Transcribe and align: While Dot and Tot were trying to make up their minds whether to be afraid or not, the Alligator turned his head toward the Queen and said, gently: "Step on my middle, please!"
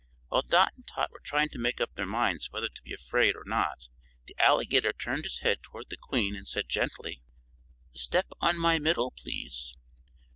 While 0.29 0.41
Dot 0.41 0.73
and 0.75 0.87
Tot 0.87 1.11
were 1.11 1.19
trying 1.23 1.49
to 1.49 1.59
make 1.59 1.79
up 1.79 1.93
their 1.93 2.07
minds 2.07 2.51
whether 2.51 2.67
to 2.67 2.81
be 2.81 2.91
afraid 2.91 3.35
or 3.35 3.43
not, 3.45 3.87
the 4.25 4.35
Alligator 4.39 4.91
turned 4.93 5.25
his 5.25 5.41
head 5.41 5.61
toward 5.61 5.91
the 5.91 5.95
Queen 5.97 6.35
and 6.35 6.47
said, 6.47 6.67
gently: 6.69 7.21
"Step 7.91 8.25
on 8.41 8.57
my 8.57 8.79
middle, 8.79 9.11
please!" 9.15 9.77